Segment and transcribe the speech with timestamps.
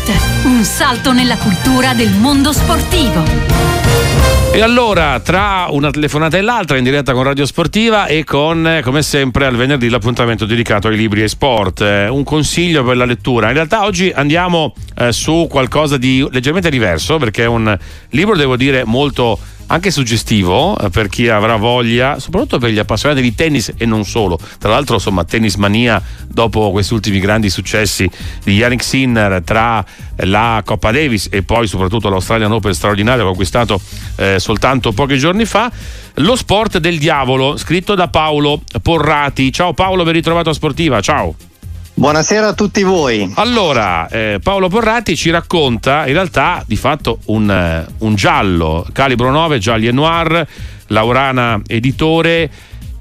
[0.00, 3.22] Sport, un salto nella cultura del mondo sportivo.
[4.52, 9.02] E allora, tra una telefonata e l'altra, in diretta con Radio Sportiva e con, come
[9.02, 11.82] sempre, al venerdì l'appuntamento dedicato ai libri e sport.
[11.82, 13.48] Eh, un consiglio per la lettura.
[13.48, 17.76] In realtà oggi andiamo eh, su qualcosa di leggermente diverso, perché è un
[18.10, 19.38] libro, devo dire, molto
[19.70, 24.04] anche suggestivo eh, per chi avrà voglia, soprattutto per gli appassionati di tennis e non
[24.04, 24.38] solo.
[24.58, 28.08] Tra l'altro, insomma, tennis mania dopo questi ultimi grandi successi
[28.44, 29.84] di Yannick Sinner tra
[30.24, 33.80] la Coppa Davis e poi soprattutto l'Australian Open straordinario conquistato
[34.16, 35.70] eh, soltanto pochi giorni fa.
[36.14, 39.52] Lo sport del diavolo, scritto da Paolo Porrati.
[39.52, 41.00] Ciao Paolo, ben ritrovato a Sportiva.
[41.00, 41.49] Ciao.
[42.00, 43.30] Buonasera a tutti voi.
[43.34, 49.30] Allora, eh, Paolo Porrati ci racconta in realtà di fatto un, eh, un giallo, calibro
[49.30, 50.46] 9, gialli e noir,
[50.86, 52.50] Laurana editore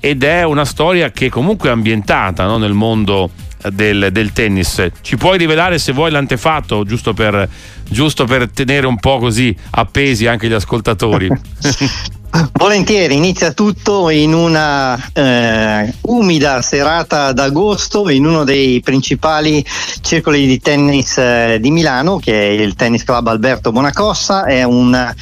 [0.01, 3.29] ed è una storia che comunque è ambientata no, nel mondo
[3.71, 4.85] del, del, tennis.
[4.99, 7.47] Ci puoi rivelare se vuoi l'antefatto, giusto per,
[7.87, 11.29] giusto per tenere un po' così appesi anche gli ascoltatori?
[12.53, 19.65] Volentieri, inizia tutto in una eh, umida serata d'agosto in uno dei principali
[20.01, 24.45] circoli di tennis eh, di Milano, che è il Tennis Club Alberto Bonacossa.
[24.45, 25.13] È un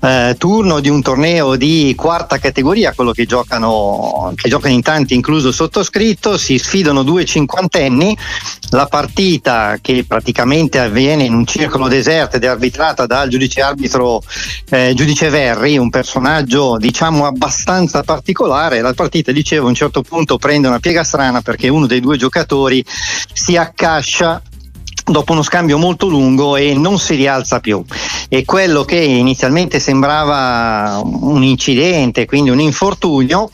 [0.00, 5.14] eh, turno di un torneo di quarta categoria, quello che giocano, che giocano in tanti,
[5.14, 6.38] incluso sottoscritto.
[6.38, 8.16] Si sfidano due cinquantenni.
[8.70, 14.22] La partita, che praticamente avviene in un circolo deserto ed è arbitrata dal giudice arbitro
[14.70, 18.80] eh, giudice Verri, un personaggio passaggio diciamo abbastanza particolare.
[18.80, 22.16] La partita, dicevo, a un certo punto prende una piega strana perché uno dei due
[22.16, 22.84] giocatori
[23.32, 24.40] si accascia
[25.06, 27.84] dopo uno scambio molto lungo e non si rialza più.
[28.28, 33.50] E quello che inizialmente sembrava un incidente, quindi un infortunio,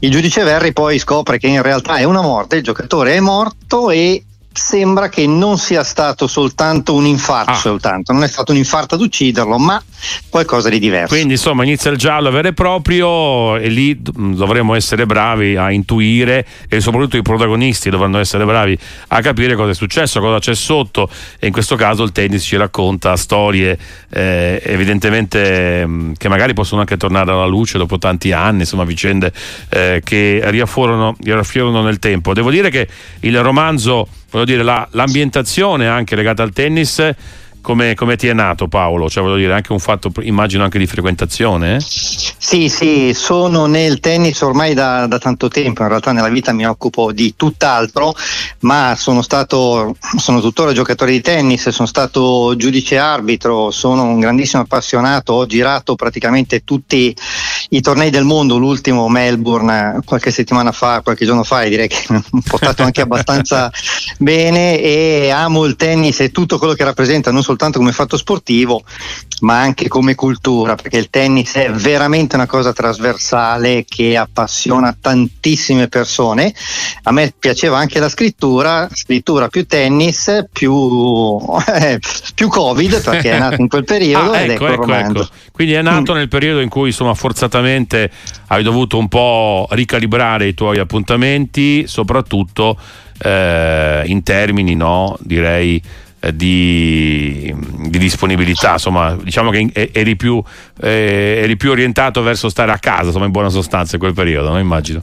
[0.00, 3.90] il giudice Verri poi scopre che in realtà è una morte, il giocatore è morto
[3.90, 7.56] e sembra che non sia stato soltanto un infarto, ah.
[7.56, 8.12] soltanto.
[8.12, 9.82] non è stato un infarto ad ucciderlo, ma
[10.28, 11.14] qualcosa di diverso.
[11.14, 16.46] Quindi insomma inizia il giallo vero e proprio e lì dovremo essere bravi a intuire
[16.68, 18.76] e soprattutto i protagonisti dovranno essere bravi
[19.08, 21.08] a capire cosa è successo, cosa c'è sotto
[21.38, 23.78] e in questo caso il tennis ci racconta storie
[24.10, 29.32] eh, evidentemente mm, che magari possono anche tornare alla luce dopo tanti anni, insomma vicende
[29.68, 32.32] eh, che riaffiorano, riaffiorano nel tempo.
[32.32, 32.88] Devo dire che
[33.20, 37.14] il romanzo voglio dire, la, l'ambientazione anche legata al tennis
[37.62, 39.08] come, come, ti è nato Paolo?
[39.08, 41.76] Cioè voglio dire, anche un fatto, immagino anche di frequentazione?
[41.76, 41.80] Eh?
[41.80, 46.66] Sì, sì, sono nel tennis ormai da, da, tanto tempo, in realtà nella vita mi
[46.66, 48.14] occupo di tutt'altro,
[48.60, 54.62] ma sono stato, sono tuttora giocatore di tennis, sono stato giudice arbitro, sono un grandissimo
[54.62, 57.16] appassionato, ho girato praticamente tutti
[57.70, 62.04] i tornei del mondo, l'ultimo Melbourne qualche settimana fa, qualche giorno fa, e direi che
[62.08, 63.70] ho portato anche abbastanza
[64.18, 68.82] bene e amo il tennis e tutto quello che rappresenta, non soltanto come fatto sportivo,
[69.40, 75.88] ma anche come cultura, perché il tennis è veramente una cosa trasversale che appassiona tantissime
[75.88, 76.52] persone.
[77.04, 81.40] A me piaceva anche la scrittura, scrittura più tennis, più,
[81.78, 81.98] eh,
[82.34, 85.28] più Covid, perché è nato in quel periodo ah, ed ecco, ecco, ecco.
[85.52, 86.16] Quindi è nato mm.
[86.16, 88.10] nel periodo in cui insomma forzatamente
[88.48, 92.78] hai dovuto un po' ricalibrare i tuoi appuntamenti, soprattutto
[93.18, 95.80] eh, in termini, no, direi,
[96.30, 97.54] di,
[97.88, 98.72] di, disponibilità.
[98.72, 100.42] Insomma, diciamo che eri più,
[100.80, 104.50] eh, eri più, orientato verso stare a casa, insomma, in buona sostanza in quel periodo,
[104.50, 104.58] no?
[104.58, 105.00] immagino.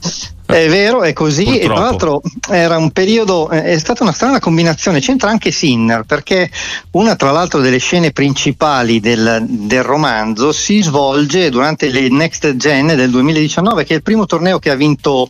[0.50, 1.44] È vero, è così.
[1.44, 1.62] Purtroppo.
[1.62, 5.00] E tra l'altro era un periodo, è stata una strana combinazione.
[5.00, 6.50] C'entra anche Sinner, perché
[6.92, 12.88] una tra l'altro delle scene principali del, del romanzo si svolge durante le Next Gen
[12.88, 15.28] del 2019, che è il primo torneo che ha vinto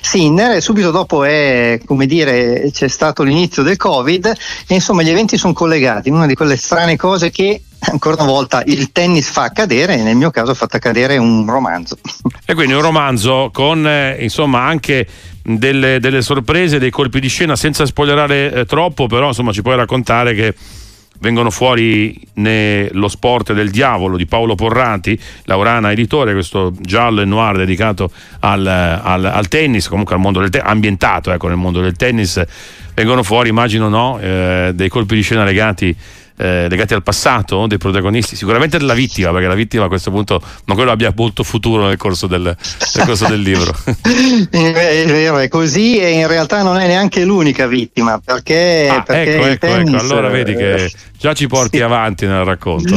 [0.00, 4.26] Sinner, e subito dopo è, come dire, c'è stato l'inizio del Covid,
[4.66, 6.10] e insomma gli eventi sono collegati.
[6.10, 10.16] Una di quelle strane cose che ancora una volta il tennis fa accadere e nel
[10.16, 11.98] mio caso ha fatto accadere un romanzo.
[12.44, 15.06] E quindi un romanzo con eh, insomma anche
[15.42, 19.76] delle, delle, sorprese, dei colpi di scena senza spoilerare eh, troppo, però insomma ci puoi
[19.76, 20.54] raccontare che
[21.18, 27.56] vengono fuori lo sport del diavolo di Paolo Porrati, Laurana editore, questo giallo e noir
[27.56, 28.10] dedicato
[28.40, 32.42] al, al, al tennis, comunque al mondo del tennis, ambientato ecco, nel mondo del tennis,
[32.94, 35.96] vengono fuori immagino no, eh, dei colpi di scena legati
[36.36, 40.42] eh, legati al passato dei protagonisti, sicuramente della vittima, perché la vittima a questo punto
[40.64, 43.72] non credo abbia molto futuro nel corso del, nel corso del libro.
[44.50, 48.88] è vero, è così e in realtà non è neanche l'unica vittima, perché...
[48.90, 51.82] Ah, perché ecco, ecco, tennis, ecco, allora vedi che eh, già ci porti sì.
[51.84, 52.96] avanti nel racconto.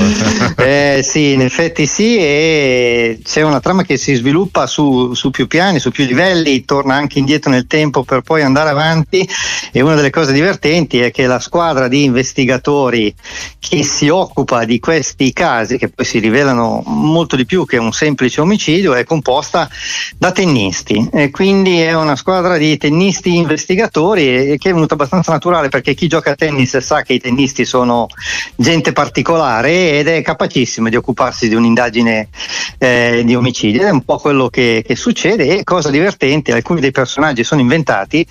[0.57, 5.45] eh, sì, in effetti sì, e c'è una trama che si sviluppa su, su più
[5.45, 9.29] piani, su più livelli, torna anche indietro nel tempo per poi andare avanti
[9.71, 13.13] e una delle cose divertenti è che la squadra di investigatori
[13.59, 17.93] che si occupa di questi casi, che poi si rivelano molto di più che un
[17.93, 19.69] semplice omicidio, è composta
[20.17, 21.09] da tennisti.
[21.13, 25.93] E quindi è una squadra di tennisti investigatori e che è venuta abbastanza naturale perché
[25.93, 28.07] chi gioca a tennis sa che i tennisti sono
[28.55, 32.29] gente particolare ed è capacissimo di occuparsi di un'indagine
[32.77, 33.81] eh, di omicidio.
[33.81, 37.61] Ed è un po' quello che, che succede e cosa divertente, alcuni dei personaggi sono
[37.61, 38.25] inventati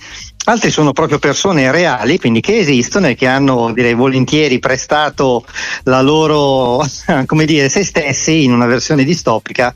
[0.45, 5.45] altri sono proprio persone reali, quindi che esistono e che hanno direi volentieri prestato
[5.83, 6.85] la loro,
[7.25, 9.73] come dire, se stessi in una versione distopica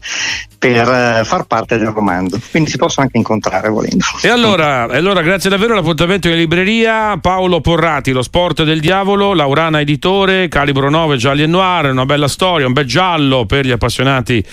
[0.59, 2.39] per uh, far parte del romanzo.
[2.51, 4.03] Quindi si possono anche incontrare volendo.
[4.21, 7.17] E allora, allora grazie davvero l'appuntamento in libreria.
[7.17, 12.27] Paolo Porrati, Lo sport del diavolo, Laurana editore, calibro 9 gialli e noir, una bella
[12.27, 14.43] storia, un bel giallo per gli appassionati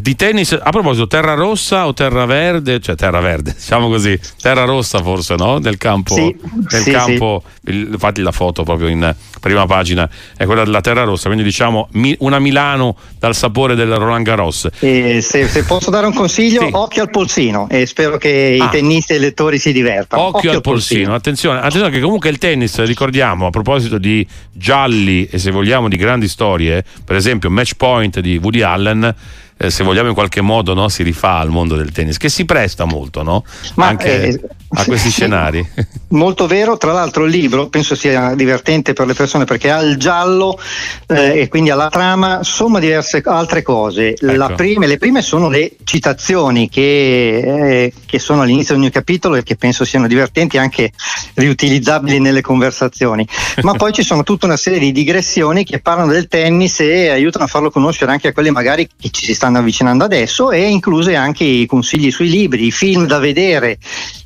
[0.00, 0.52] di tennis.
[0.52, 2.80] A proposito, terra rossa o terra verde?
[2.80, 5.58] Cioè terra verde, diciamo così, terra rossa forse, no?
[5.66, 6.14] Del campo.
[6.14, 6.36] Sì,
[6.68, 7.88] del sì, campo sì.
[7.92, 12.38] infatti la foto proprio in prima pagina è quella della terra rossa, quindi diciamo una
[12.38, 14.68] Milano dal sapore del Roland Garros.
[14.78, 18.66] E se, se posso dare un consiglio, occhio al polsino e spero che ah.
[18.66, 20.22] i tennisti e i lettori si divertano.
[20.22, 21.14] Occhio, occhio al polsino, polsino.
[21.14, 25.96] Attenzione, attenzione che comunque il tennis, ricordiamo, a proposito di gialli e se vogliamo di
[25.96, 29.14] grandi storie, per esempio Match Point di Woody Allen
[29.58, 32.44] eh, se vogliamo in qualche modo no, si rifà al mondo del tennis, che si
[32.44, 33.42] presta molto no?
[33.74, 35.66] Ma, anche eh, a questi scenari.
[36.08, 39.96] Molto vero, tra l'altro il libro penso sia divertente per le persone perché ha il
[39.96, 40.58] giallo
[41.06, 44.14] eh, e quindi alla trama somma diverse altre cose.
[44.14, 44.54] Ecco.
[44.54, 49.42] Prima, le prime sono le citazioni che, eh, che, sono all'inizio di ogni capitolo e
[49.42, 50.92] che penso siano divertenti anche
[51.34, 53.26] riutilizzabili nelle conversazioni,
[53.62, 57.44] ma poi ci sono tutta una serie di digressioni che parlano del tennis e aiutano
[57.44, 61.14] a farlo conoscere anche a quelli magari che ci si stanno avvicinando adesso e incluse
[61.14, 63.78] anche i consigli sui libri, i film da vedere,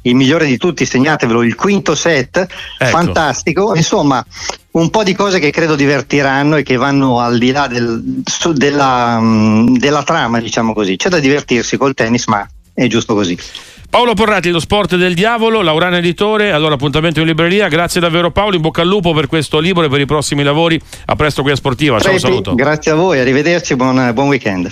[0.02, 2.90] il migliore di tutti, segnatevelo, il quinto set, ecco.
[2.90, 4.24] fantastico, insomma
[4.72, 8.22] un po' di cose che credo divertiranno e che vanno al di là del,
[8.54, 10.96] della, mm, della trama, diciamo così.
[10.96, 13.36] C'è da divertirsi col tennis, ma è giusto così.
[13.90, 18.54] Paolo Porrati, lo sport del diavolo, Laurana editore, allora appuntamento in libreria, grazie davvero Paolo,
[18.54, 21.50] in bocca al lupo per questo libro e per i prossimi lavori, a presto qui
[21.50, 22.54] a Sportiva, ciao, saluto.
[22.54, 24.68] Grazie a voi, arrivederci, buon, buon weekend.